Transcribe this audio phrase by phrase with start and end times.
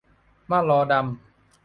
[0.49, 1.05] มรอดัม